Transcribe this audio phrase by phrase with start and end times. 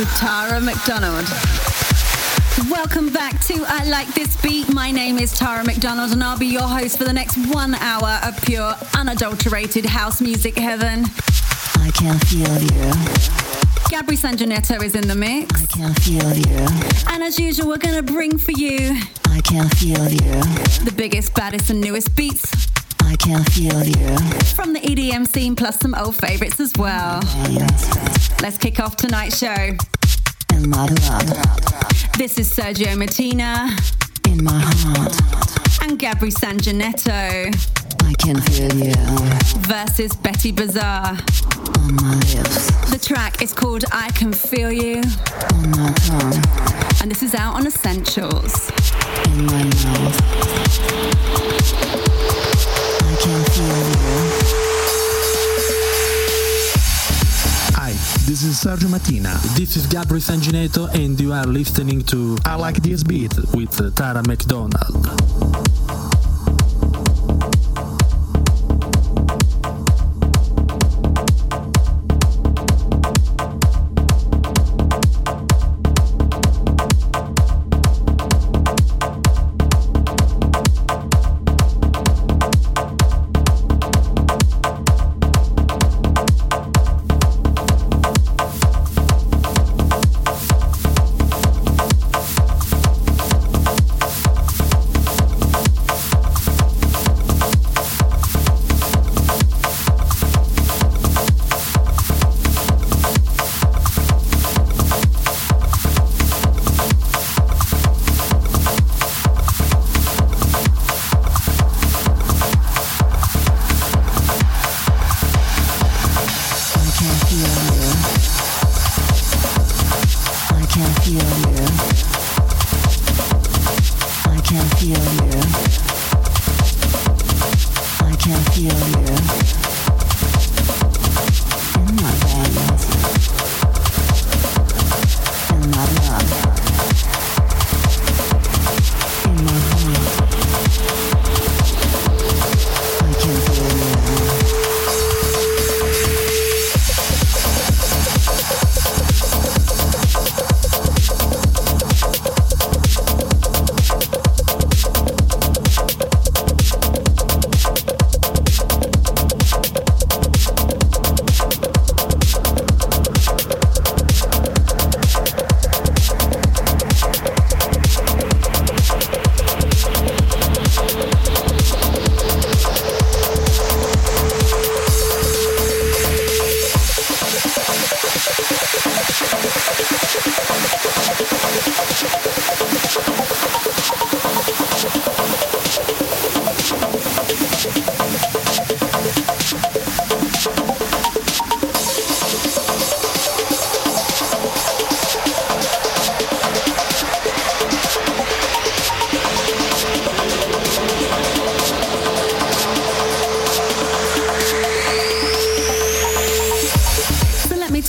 [0.00, 1.28] With Tara McDonald.
[2.70, 4.72] Welcome back to I Like This Beat.
[4.72, 8.18] My name is Tara McDonald and I'll be your host for the next one hour
[8.26, 11.04] of pure, unadulterated house music heaven.
[11.76, 12.90] I can feel you.
[13.90, 15.62] Gabri Sangineto is in the mix.
[15.62, 16.66] I can feel you.
[17.12, 20.40] And as usual, we're going to bring for you I can feel you.
[20.86, 22.50] the biggest, baddest, and newest beats
[23.02, 24.16] I can feel you.
[24.54, 27.20] from the EDM scene, plus some old favorites as well.
[27.22, 27.66] Oh,
[28.40, 29.76] Let's kick off tonight's show.
[30.58, 30.90] Blood,
[32.18, 33.70] This is Sergio Martina
[34.26, 35.14] in my heart,
[35.82, 37.54] and Gabri Sangineto
[38.02, 38.94] I can feel you.
[39.62, 41.16] versus Betty Bazaar.
[41.78, 44.96] On my lips, The track is called I Can Feel You,
[45.54, 46.42] on my tongue,
[47.00, 48.70] and this is out on Essentials.
[49.26, 50.99] in my mouth.
[58.30, 59.34] This is Sergio Mattina.
[59.56, 63.34] This is Gabri Sangineto and you are listening to I like this beat.
[63.54, 65.79] with Tara McDonald.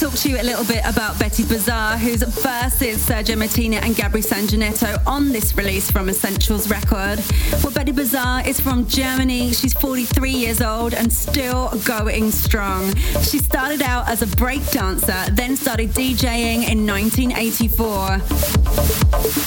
[0.01, 4.25] Talk to you a little bit about Betty Bazaar, who's versus Sergio Martina and Gabri
[4.25, 7.19] Sangineto on this release from Essentials record.
[7.63, 9.53] Well, Betty Bazaar is from Germany.
[9.53, 12.95] She's 43 years old and still going strong.
[13.21, 18.21] She started out as a break dancer, then started DJing in 1984.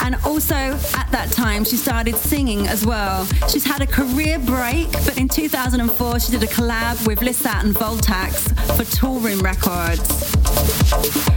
[0.05, 3.25] And also at that time, she started singing as well.
[3.49, 7.75] She's had a career break, but in 2004, she did a collab with Lissat and
[7.75, 10.35] Voltaxx for Toolroom Records.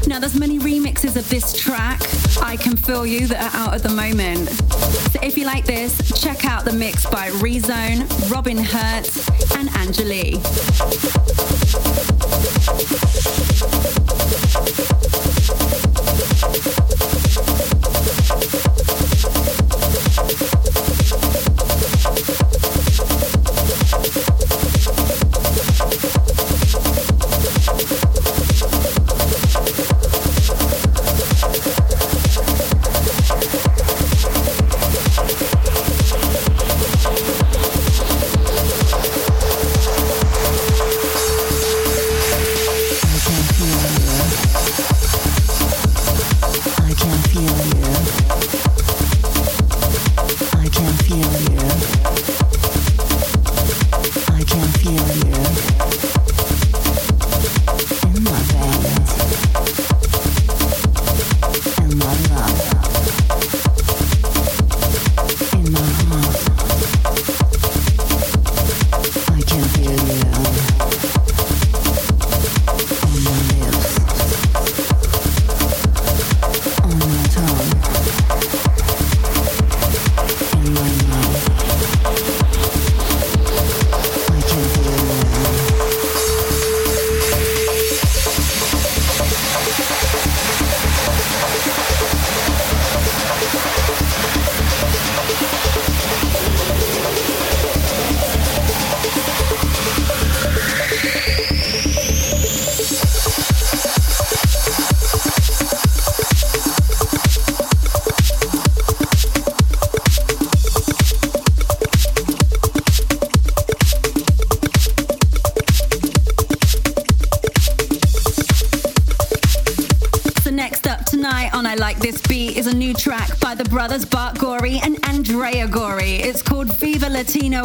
[0.07, 2.01] Now, there's many remixes of this track,
[2.43, 4.49] I Can Feel You, that are out at the moment.
[5.13, 10.43] So if you like this, check out the mix by Rezone, Robin Hertz, and Angelique.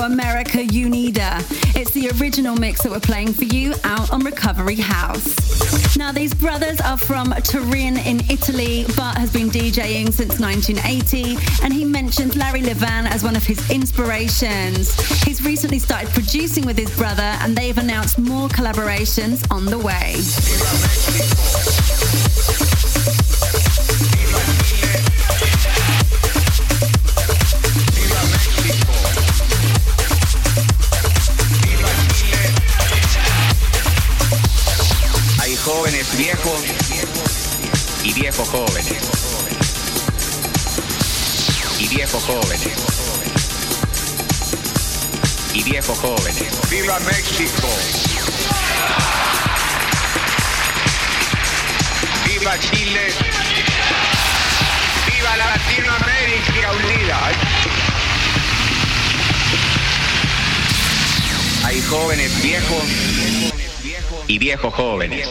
[0.01, 1.39] America Unida.
[1.75, 5.97] It's the original mix that we're playing for you out on Recovery House.
[5.97, 8.85] Now, these brothers are from Turin in Italy.
[8.95, 13.69] Bart has been DJing since 1980 and he mentions Larry Levan as one of his
[13.69, 14.93] inspirations.
[15.23, 20.15] He's recently started producing with his brother and they've announced more collaborations on the way.
[38.43, 38.91] Viejos jóvenes.
[41.79, 42.67] Y viejos jóvenes.
[45.53, 46.69] Y viejos jóvenes.
[46.69, 47.67] ¡Viva México!
[52.25, 53.07] ¡Viva Chile!
[55.07, 57.31] ¡Viva la Latinoamérica unida!
[61.65, 62.83] Hay jóvenes viejos
[64.27, 65.29] y viejos jóvenes.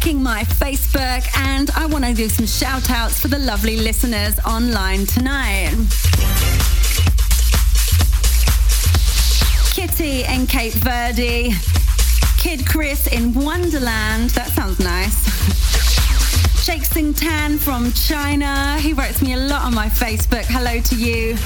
[0.00, 4.38] Checking my Facebook and I want to do some shout outs for the lovely listeners
[4.46, 5.74] online tonight.
[9.72, 11.52] Kitty in Cape Verde,
[12.38, 15.26] Kid Chris in Wonderland, that sounds nice.
[16.64, 18.76] Sheikh Sing Tan from China.
[18.78, 20.44] He writes me a lot on my Facebook.
[20.44, 21.36] Hello to you.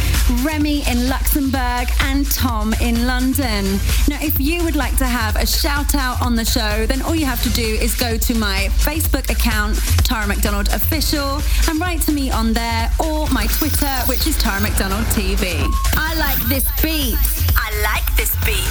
[0.44, 3.64] Remy in Luxembourg and Tom in London.
[4.06, 7.14] Now, if you would like to have a shout out on the show, then all
[7.14, 12.02] you have to do is go to my Facebook account, Tara McDonald Official, and write
[12.02, 15.56] to me on there or my Twitter, which is Tara McDonald TV.
[15.96, 17.16] I like this beat.
[17.56, 18.68] I like this beat.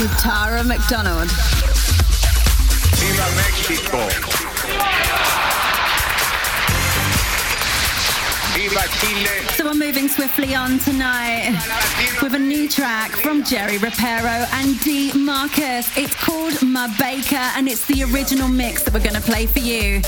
[0.00, 1.28] With Tara McDonald.
[2.96, 4.37] ¡Viva México!
[9.56, 11.58] So we're moving swiftly on tonight
[12.22, 15.96] with a new track from Jerry Ropero and D Marcus.
[15.96, 19.60] It's called Ma Baker and it's the original mix that we're going to play for
[19.60, 20.02] you.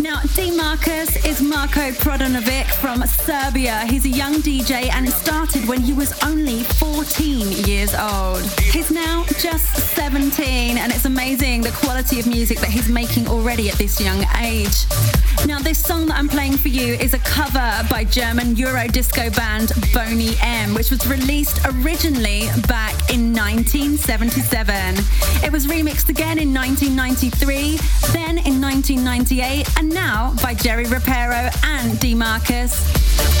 [0.00, 3.84] Now, D Marcus is Marko Prodanovic from Serbia.
[3.86, 8.42] He's a young DJ and it started when he was only 14 years old.
[8.72, 13.68] He's now just 17 and it's amazing the quality of music that he's making already
[13.68, 14.86] at this young age.
[15.46, 19.30] Now, this song that I'm playing for you is a cover by German Euro disco
[19.30, 24.94] band Boney M, which was released originally back in 1977.
[25.44, 27.78] It was remixed again in 1993,
[28.12, 32.86] then in 1998, and now by Jerry Ropero and D Marcus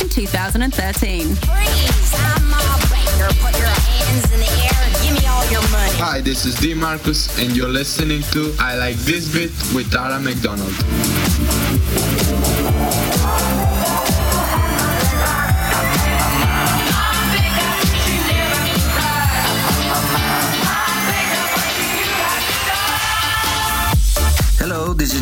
[0.00, 1.34] in 2013.
[1.36, 2.14] Freeze!
[2.14, 3.28] I'm a baker.
[3.40, 5.04] Put your hands in the air.
[5.04, 5.92] Give me all your money.
[5.98, 10.18] Hi, this is D Marcus, and you're listening to I Like This Bit with Tara
[10.18, 10.74] McDonald.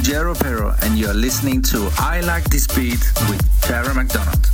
[0.06, 4.46] Jerry Ropero, and you're listening to I Like This Beat with Tara McDonald.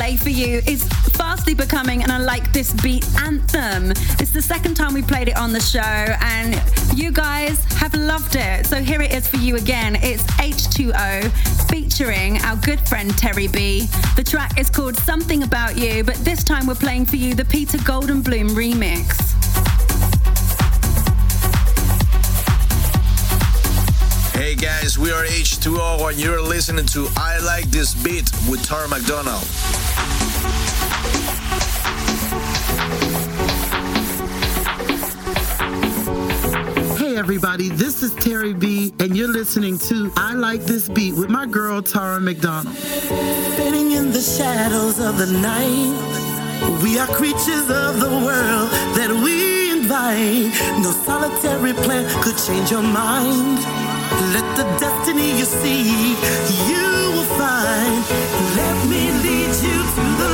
[0.00, 3.90] Play for you is fastly becoming an I Like This Beat anthem.
[4.18, 6.58] It's the second time we played it on the show, and
[6.96, 8.64] you guys have loved it.
[8.64, 9.96] So here it is for you again.
[9.96, 11.30] It's H2O
[11.68, 13.90] featuring our good friend Terry B.
[14.16, 17.44] The track is called Something About You, but this time we're playing for you the
[17.44, 19.36] Peter Gelderblom remix.
[24.32, 28.88] Hey guys, we are H2O and you're listening to I Like This Beat with Tara
[28.88, 29.46] McDonald.
[36.98, 41.28] Hey everybody, this is Terry B, and you're listening to I Like This Beat with
[41.28, 42.74] my girl Tara McDonald.
[42.76, 46.20] Sitting in the shadows of the night,
[46.82, 50.52] we are creatures of the world that we invite.
[50.82, 53.58] No solitary plan could change your mind.
[54.34, 56.14] Let the destiny you see,
[56.70, 58.04] you will find.
[58.56, 60.29] Let me lead you to the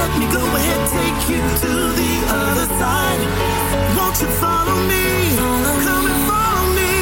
[0.00, 3.20] let me go ahead take you to the other side.
[3.96, 5.04] Won't you follow me?
[5.86, 6.92] Come and follow me.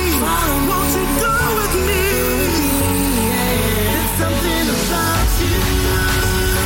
[0.71, 2.05] Won't you go with me?
[3.87, 5.57] There's something about you,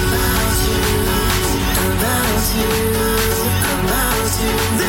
[0.09, 0.81] about you,
[1.93, 2.71] about you,
[3.77, 4.82] about you.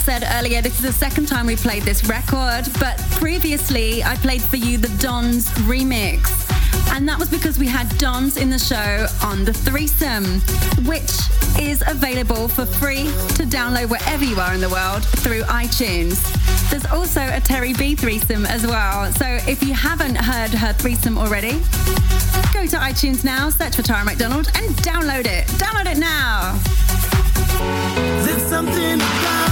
[0.00, 4.42] Said earlier, this is the second time we played this record, but previously I played
[4.42, 6.46] for you the Dons remix.
[6.92, 10.40] And that was because we had Dons in the show on the threesome,
[10.86, 11.10] which
[11.60, 13.04] is available for free
[13.36, 16.18] to download wherever you are in the world through iTunes.
[16.70, 19.12] There's also a Terry B threesome as well.
[19.12, 21.52] So if you haven't heard her threesome already,
[22.54, 25.46] go to iTunes now, search for Tara McDonald, and download it.
[25.58, 26.58] Download it now.
[28.48, 29.49] Something about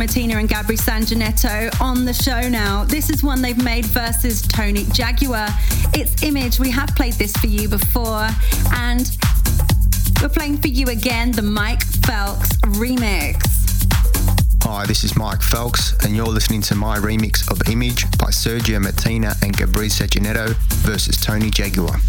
[0.00, 2.84] Martina and Gabri Sangineto on the show now.
[2.84, 5.48] This is one they've made versus Tony Jaguar.
[5.92, 6.58] It's Image.
[6.58, 8.26] We have played this for you before,
[8.72, 9.14] and
[10.22, 12.48] we're playing for you again the Mike Phelps
[12.80, 13.44] remix.
[14.62, 18.80] Hi, this is Mike Phelps, and you're listening to my remix of Image by Sergio
[18.80, 22.00] Martina and Gabri Sangineto versus Tony Jaguar.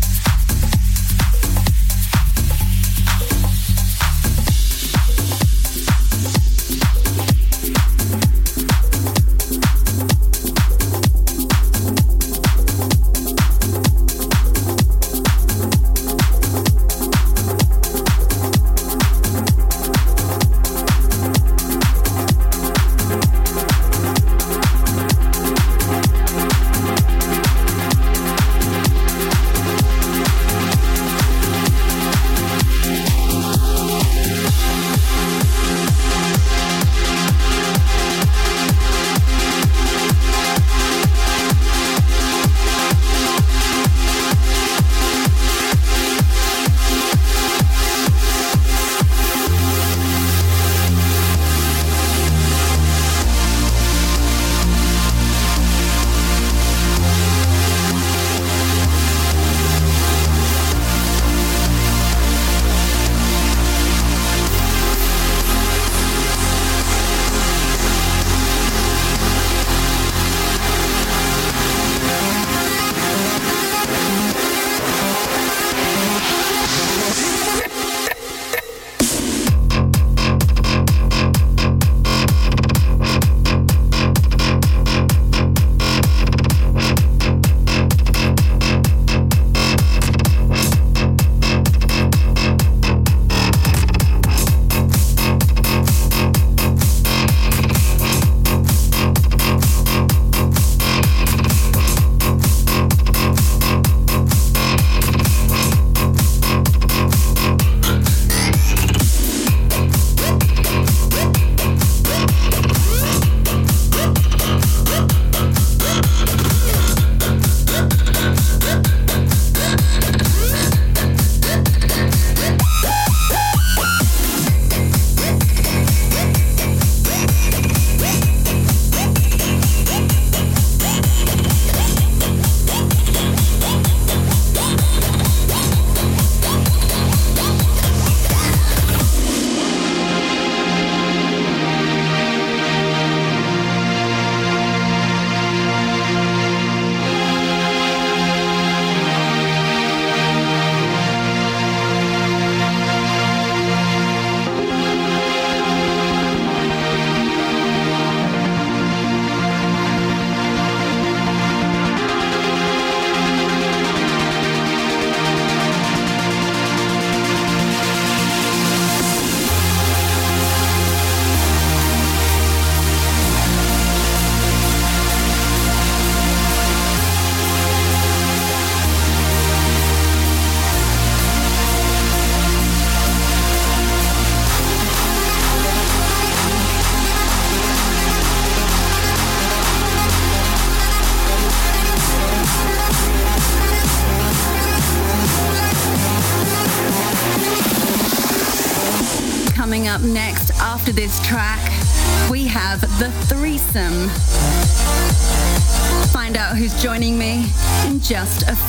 [208.11, 208.60] Just a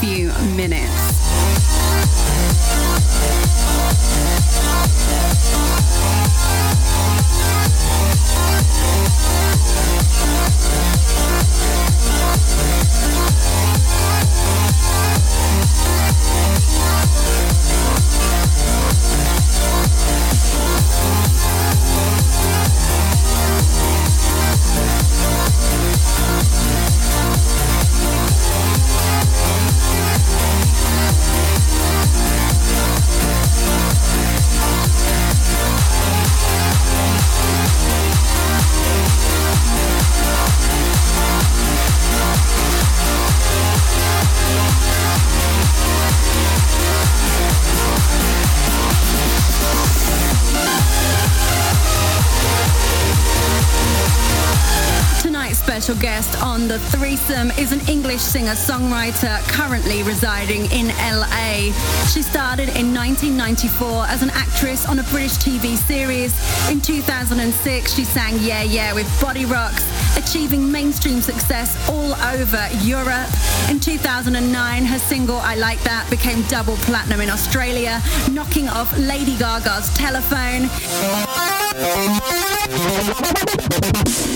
[55.93, 61.73] special guest on The Threesome is an English singer songwriter currently residing in LA.
[62.13, 66.33] She started in 1994 as an actress on a British TV series.
[66.71, 69.83] In 2006, she sang Yeah Yeah with Bodyrox,
[70.17, 73.29] achieving mainstream success all over Europe.
[73.69, 78.01] In 2009, her single I Like That became double platinum in Australia,
[78.31, 80.69] knocking off Lady Gaga's Telephone.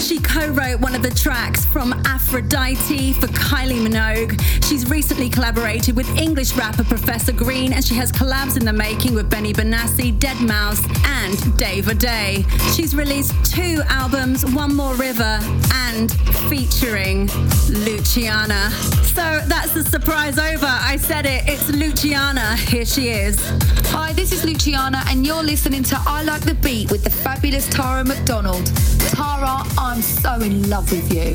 [0.00, 4.40] She co-wrote one of the tracks from Aphrodite for Kylie Minogue.
[4.66, 9.14] She's recently collaborated with English rapper Professor Green and she has collabs in the making
[9.14, 12.44] with Benny Benassi, Deadmau5 and Dave Audé.
[12.74, 15.38] She's released two albums, One More River
[15.74, 16.10] and
[16.48, 17.26] featuring
[17.68, 18.70] Luciana.
[19.04, 20.66] So that's the surprise over.
[20.66, 22.56] I said it, it's Luciana.
[22.56, 23.38] Here she is.
[23.90, 27.68] Hi, this is Luciana and you're listening to I Like the Beat with the fabulous
[27.68, 28.66] Tara McDonald.
[29.10, 31.34] Tara, I'm so in love with you.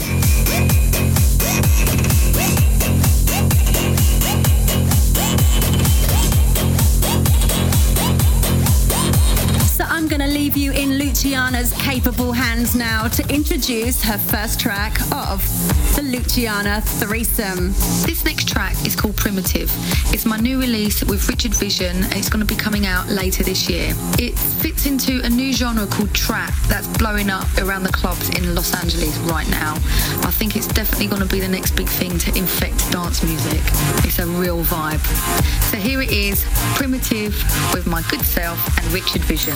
[10.51, 15.41] Leave you in Luciana's capable hands now to introduce her first track of
[15.95, 17.71] the Luciana Threesome.
[18.05, 19.71] This next track is called Primitive.
[20.13, 23.43] It's my new release with Richard Vission and it's going to be coming out later
[23.43, 23.93] this year.
[24.19, 28.53] It fits into a new genre called trap that's blowing up around the clubs in
[28.53, 29.75] Los Angeles right now.
[30.27, 33.61] I think it's definitely going to be the next big thing to infect dance music.
[34.03, 34.99] It's a real vibe.
[35.71, 37.41] So here it is, Primitive
[37.73, 39.55] with my good self and Richard Vission.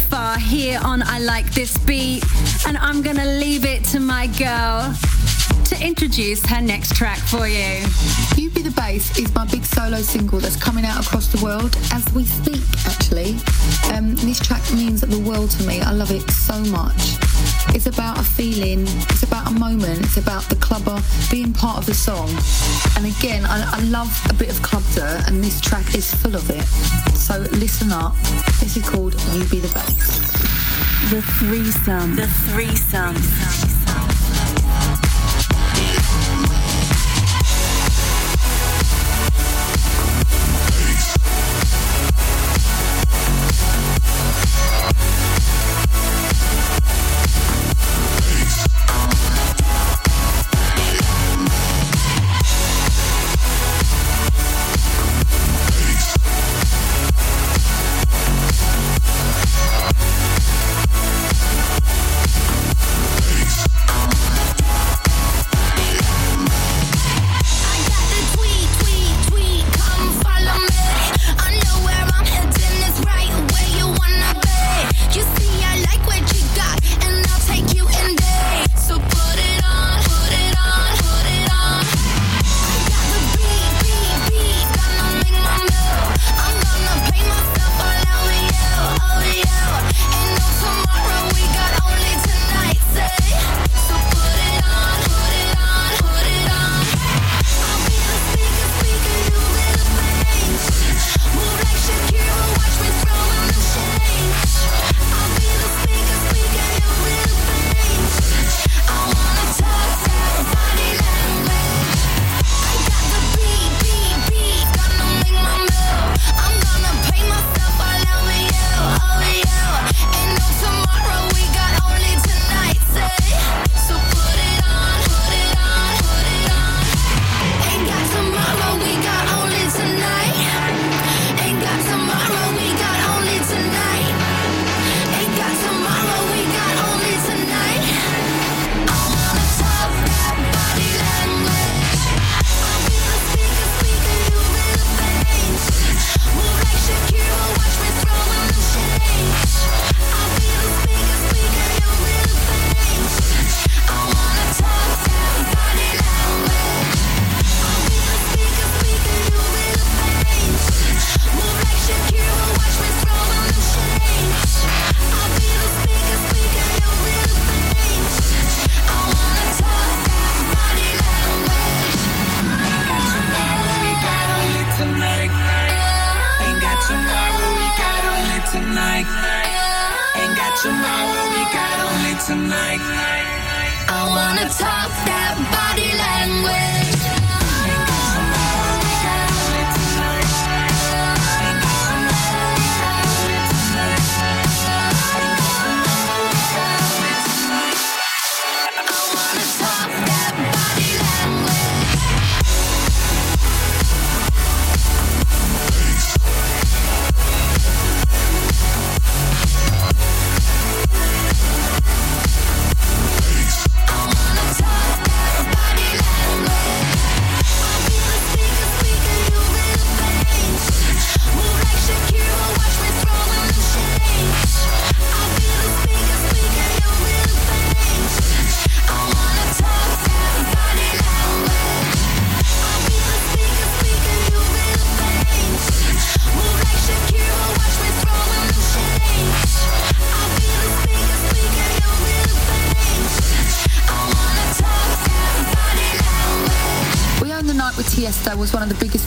[0.00, 2.24] far here on I Like This Beat.
[2.66, 4.94] And I'm to leave it to my girl
[5.70, 7.86] to introduce her next track for you.
[8.36, 11.76] You Be the Bass is my big solo single that's coming out across the world
[11.92, 13.36] as we speak, actually.
[13.94, 15.80] Um, this track means the world to me.
[15.80, 17.18] I love it so much.
[17.72, 21.86] It's about a feeling, it's about a moment, it's about the clubber being part of
[21.86, 22.28] the song.
[22.96, 26.34] And again, I, I love a bit of club dirt, and this track is full
[26.34, 26.64] of it.
[27.14, 28.16] So listen up.
[28.58, 30.32] This is called You Be the Bass.
[31.10, 32.16] The threesome.
[32.16, 33.89] The threesome.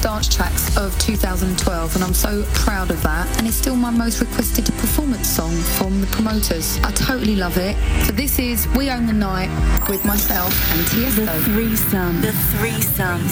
[0.04, 3.26] Dance tracks of 2012, and I'm so proud of that.
[3.38, 6.78] And it's still my most requested performance song from the promoters.
[6.84, 7.78] I totally love it.
[8.06, 9.50] So this is We Own the Night
[9.88, 11.26] with myself and Tiesto.
[11.26, 12.20] The threesome.
[12.20, 13.24] The threesome.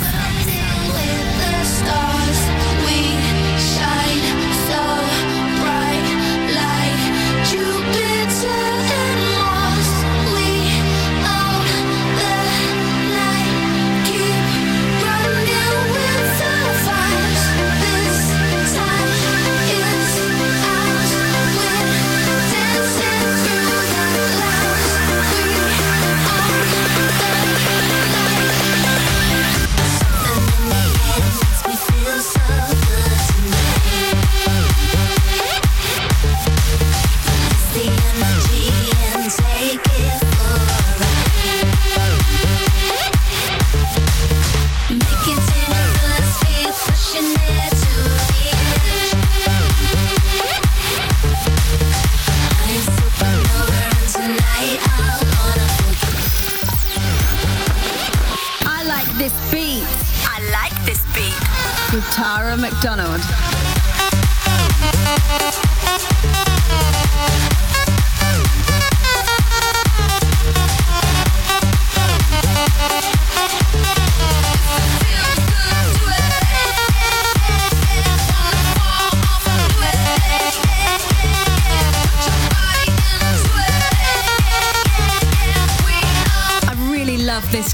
[1.51, 2.60] the stars,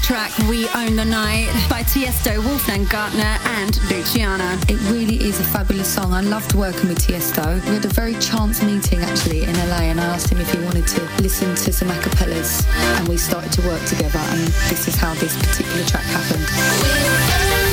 [0.08, 4.58] track, We Own the Night, by Tiesto, Wolfgang Gartner, and Luciana.
[4.66, 6.14] It really is a fabulous song.
[6.14, 7.62] I loved working with Tiesto.
[7.66, 10.64] We had a very chance meeting actually in LA, and I asked him if he
[10.64, 12.66] wanted to listen to some acapellas,
[12.98, 14.18] and we started to work together.
[14.18, 17.67] And this is how this particular track happened.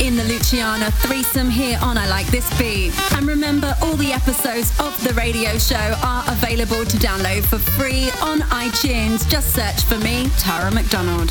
[0.00, 2.92] In the Luciana threesome here on I Like This Beat.
[3.12, 8.10] And remember, all the episodes of the radio show are available to download for free
[8.22, 9.28] on iTunes.
[9.28, 11.30] Just search for me, Tara McDonald.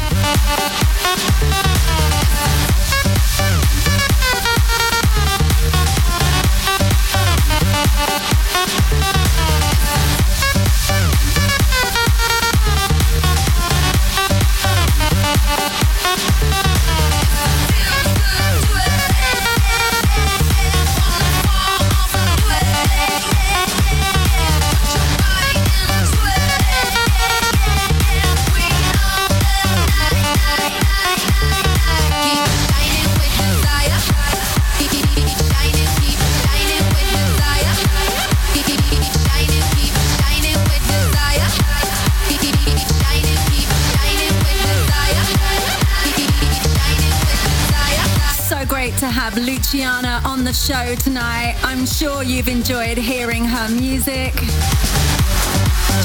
[49.10, 51.56] Have Luciana on the show tonight.
[51.64, 54.34] I'm sure you've enjoyed hearing her music.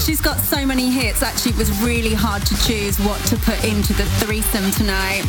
[0.05, 3.63] She's got so many hits, actually, it was really hard to choose what to put
[3.65, 5.23] into the threesome tonight.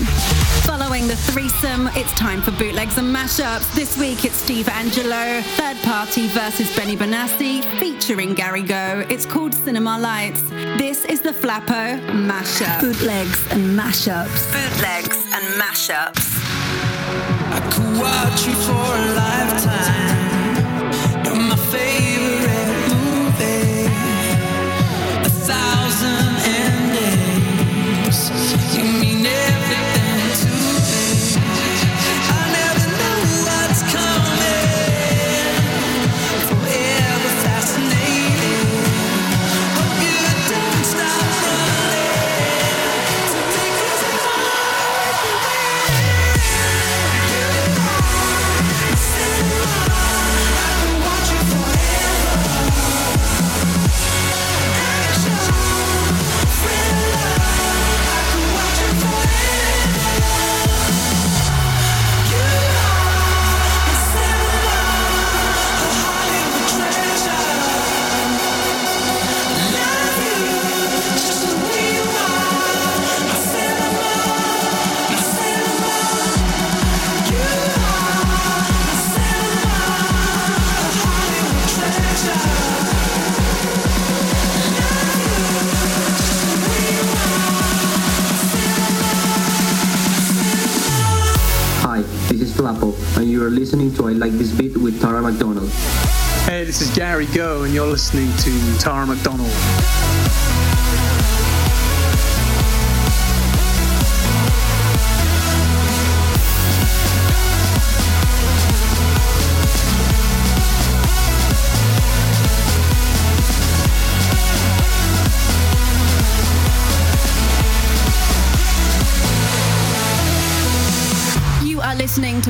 [0.66, 3.72] Following the threesome, it's time for bootlegs and mashups.
[3.74, 9.06] This week it's Steve Angello, Third Party versus Benny Benassi, featuring Gary Go.
[9.10, 10.42] It's called Cinema Lights.
[10.80, 12.82] This is the Flappo mashup.
[12.82, 14.52] Bootlegs and mashups.
[14.52, 16.35] Bootlegs and mashups.
[17.76, 20.56] Could watch you for a lifetime.
[21.26, 22.05] You're my favorite
[92.66, 95.70] Marco, and you are listening to I Like This Beat with Tara McDonald.
[96.46, 100.05] Hey, this is Gary Go, and you're listening to Tara McDonald.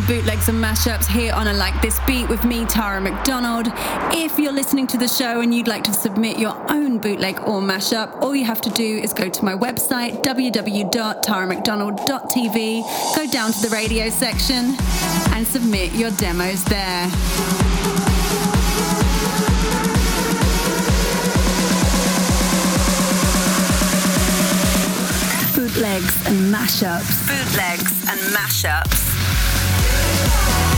[0.07, 3.65] Bootlegs and mashups here on a Like This Beat with me, Tara McDonald.
[4.13, 7.61] If you're listening to the show and you'd like to submit your own bootleg or
[7.61, 13.61] mashup, all you have to do is go to my website, www.taramcdonald.tv, go down to
[13.61, 14.75] the radio section,
[15.33, 17.09] and submit your demos there.
[25.55, 27.25] Bootlegs and mashups.
[27.27, 29.14] Bootlegs and mashups.
[30.25, 30.74] We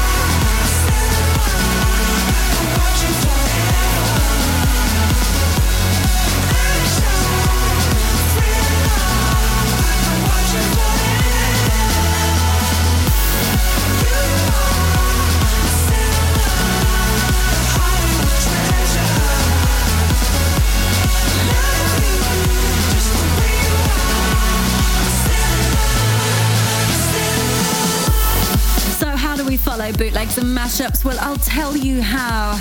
[29.77, 31.05] follow bootlegs and mashups?
[31.05, 32.57] Well, I'll tell you how.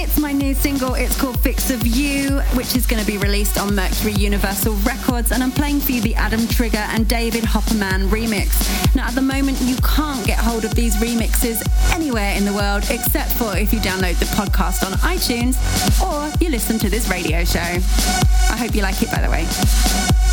[0.00, 3.58] It's my new single, it's called Fix of You, which is going to be released
[3.58, 8.08] on Mercury Universal Records, and I'm playing for you the Adam Trigger and David Hopperman
[8.08, 8.94] remix.
[8.94, 12.84] Now, at the moment, you can't get hold of these remixes anywhere in the world
[12.90, 15.56] except for if you download the podcast on iTunes
[16.00, 17.60] or you listen to this radio show.
[17.60, 20.27] I hope you like it, by the way.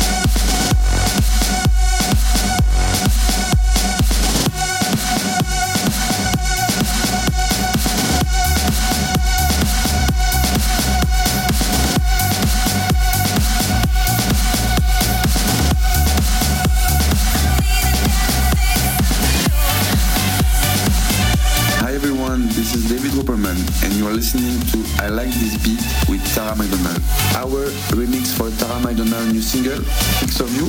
[28.86, 29.82] For Tara McDonald new single,
[30.20, 30.68] Fix of You,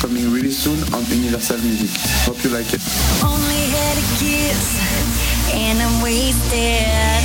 [0.00, 1.90] coming really soon on Universal Music.
[2.24, 2.80] Hope you like it.
[3.22, 4.80] Only had a kiss
[5.54, 7.22] and I'm wasted.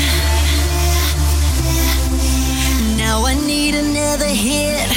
[2.97, 4.89] Now I need another hit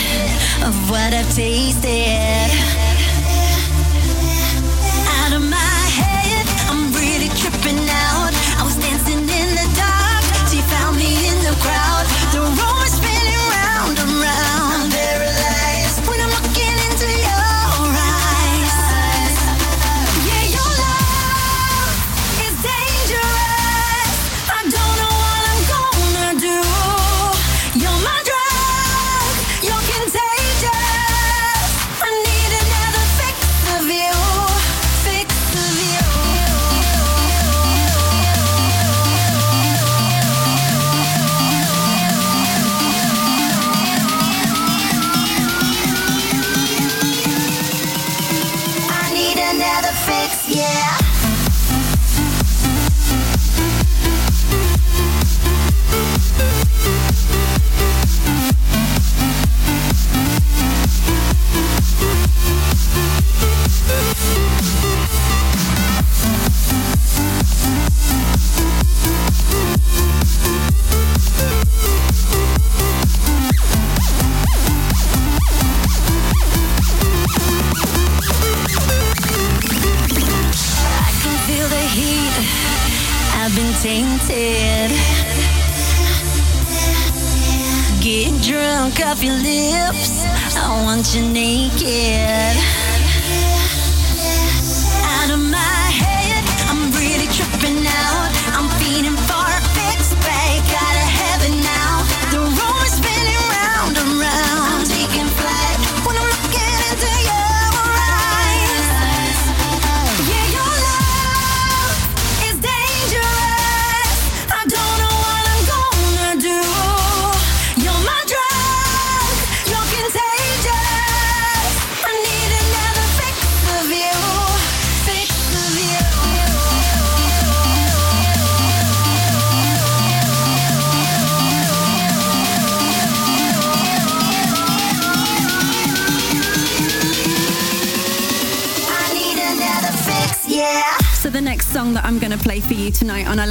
[0.67, 2.90] of what I've tasted.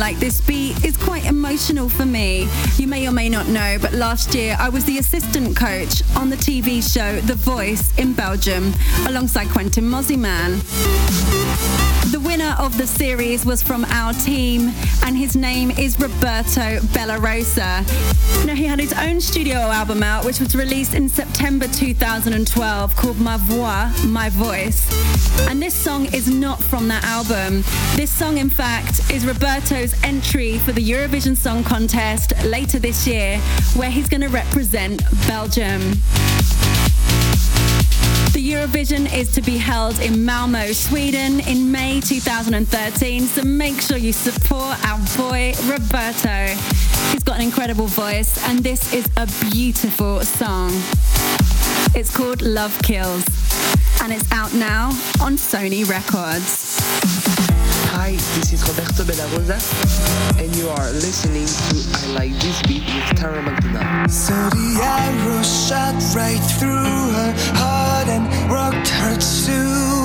[0.10, 0.59] Like This Beat
[1.70, 2.47] emotional for me.
[2.78, 6.30] You may or may not know, but last year I was the assistant coach on
[6.30, 8.74] the TV show The Voice in Belgium
[9.07, 10.59] alongside Quentin Mosimann.
[12.11, 14.72] The winner of the series was from our team,
[15.05, 17.86] and his name is Roberto Bellarosa.
[18.45, 23.20] Now, he had his own studio album out, which was released in September 2012, called
[23.20, 24.89] Ma Voix, My Voice.
[25.47, 27.63] And this song is not from that album.
[27.95, 33.38] This song, in fact, is Roberto's entry for the Eurovision Song Contest later this year,
[33.76, 35.82] where he's going to represent Belgium.
[38.32, 43.97] The Eurovision is to be held in Malmo, Sweden in May 2013, so make sure
[43.97, 46.55] you support our boy Roberto.
[47.12, 50.72] He's got an incredible voice, and this is a beautiful song.
[51.95, 53.26] It's called Love Kills,
[54.01, 54.89] and it's out now
[55.20, 56.68] on Sony Records.
[58.10, 59.62] Hi, this is Roberto Bellarosa,
[60.41, 64.10] and you are listening to I Like This Beat with Tara McDonald.
[64.10, 69.57] So the arrow shot right through her heart and rocked her to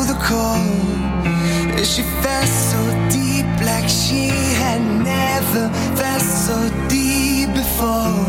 [0.05, 1.81] the core.
[1.83, 2.79] She fell so
[3.09, 4.29] deep like she
[4.61, 8.21] had never felt so deep before.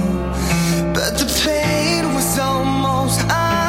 [0.96, 3.65] But the pain was almost unbelievable.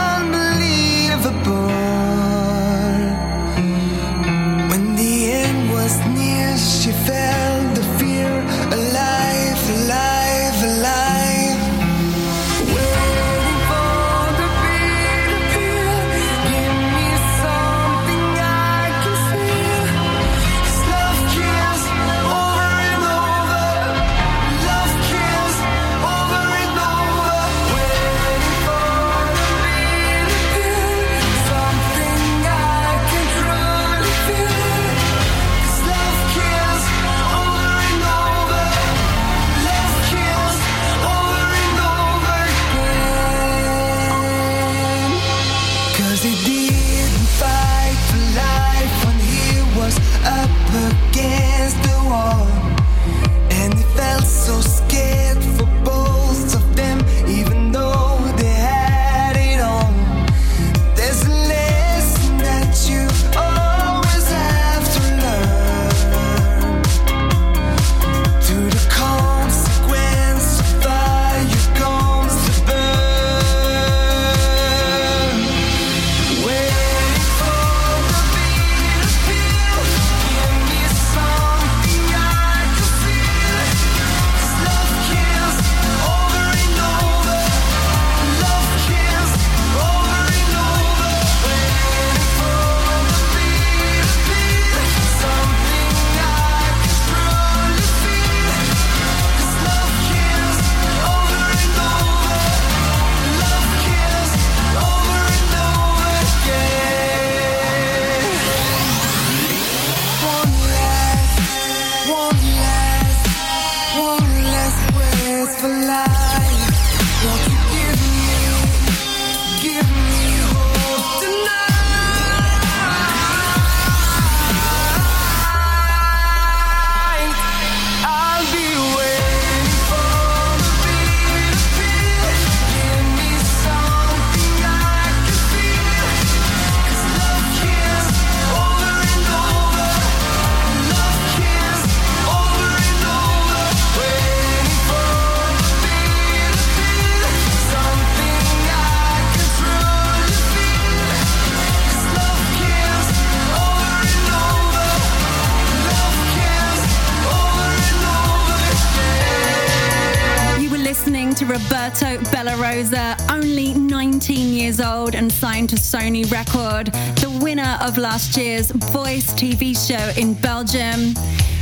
[170.17, 171.14] In Belgium.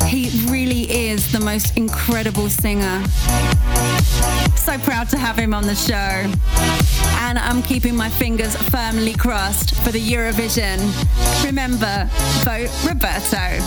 [0.06, 3.02] He really is the most incredible singer.
[4.56, 6.30] So proud to have him on the show.
[7.24, 10.78] And I'm keeping my fingers firmly crossed for the Eurovision.
[11.44, 12.08] Remember,
[12.44, 13.60] vote Roberto.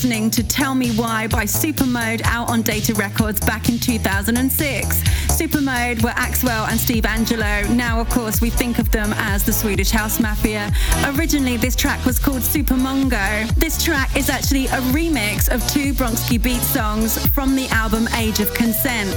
[0.00, 5.02] Listening to Tell Me Why by Supermode out on Data Records back in 2006.
[5.28, 7.68] Supermode were Axwell and Steve Angello.
[7.68, 10.72] Now, of course, we think of them as the Swedish House Mafia.
[11.18, 13.46] Originally, this track was called Super Mongo.
[13.56, 18.40] This track is actually a remix of two Bronski Beat songs from the album Age
[18.40, 19.10] of Consent.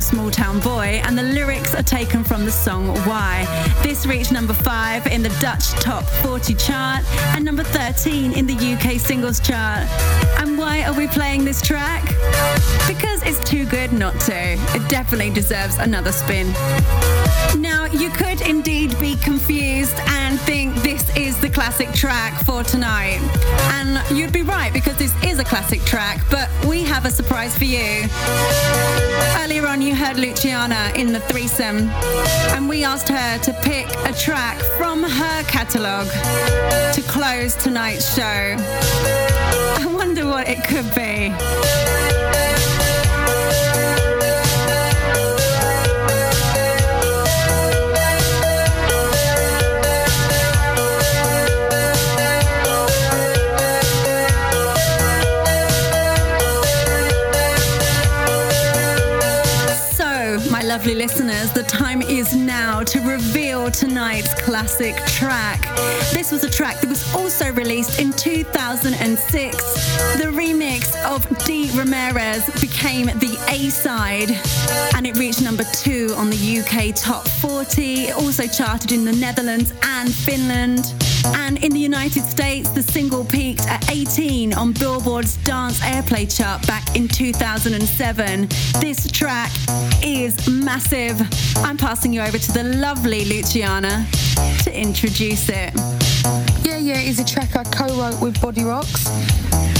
[0.00, 3.44] Small Town Boy, and the lyrics are taken from the song Why.
[3.82, 8.54] This reached number 5 in the Dutch Top 40 chart and number 13 in the
[8.54, 9.86] UK singles chart.
[10.38, 12.04] And why are we playing this track?
[12.86, 14.52] Because it's too good not to.
[14.74, 16.54] It definitely deserves another spin.
[17.58, 23.20] Now, you could indeed be confused and think this is the classic track for tonight.
[23.74, 27.56] And you'd be right because this is a classic track, but we have a surprise
[27.56, 28.08] for you.
[29.42, 31.90] Earlier on, you heard Luciana in the threesome,
[32.54, 36.08] and we asked her to pick a track from her catalogue
[36.94, 38.22] to close tonight's show.
[38.22, 41.34] I wonder what it could be.
[60.80, 65.60] Lovely listeners, the time is now to reveal tonight's classic track.
[66.10, 69.56] This was a track that was also released in 2006.
[70.16, 71.70] The remix of D.
[71.74, 74.30] Ramirez became the A side
[74.96, 78.04] and it reached number two on the UK Top 40.
[78.04, 80.94] It also charted in the Netherlands and Finland.
[81.24, 86.66] And in the United States, the single peaked at 18 on Billboard's Dance Airplay chart
[86.66, 88.48] back in 2007.
[88.80, 89.50] This track
[90.02, 91.20] is massive.
[91.58, 94.06] I'm passing you over to the lovely Luciana
[94.64, 95.72] to introduce it.
[96.64, 99.79] Yeah, yeah, is a track I co-wrote with Bodyrox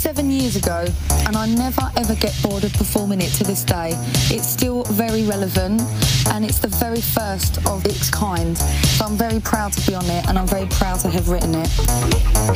[0.00, 0.86] seven years ago,
[1.26, 3.90] and I never ever get bored of performing it to this day.
[4.34, 5.82] It's still very relevant,
[6.28, 8.56] and it's the very first of its kind.
[8.56, 11.54] So I'm very proud to be on it, and I'm very proud to have written
[11.54, 11.68] it.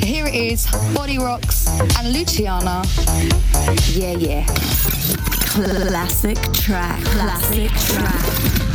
[0.03, 0.65] Here it is,
[0.97, 1.69] Bodyrox
[1.99, 2.83] and Luciana.
[3.93, 4.47] Yeah, yeah.
[5.45, 7.05] Classic track.
[7.05, 8.74] Classic track.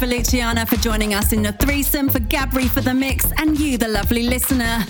[0.00, 3.76] For Luciana for joining us in the threesome, for Gabri for the mix, and you,
[3.76, 4.82] the lovely listener.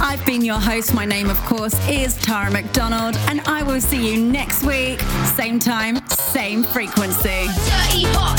[0.00, 0.94] I've been your host.
[0.94, 5.00] My name, of course, is Tara McDonald, and I will see you next week,
[5.34, 7.48] same time, same frequency.
[7.48, 8.38] Dirty hot